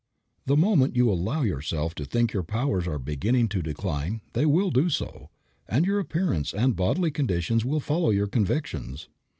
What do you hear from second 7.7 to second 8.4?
follow your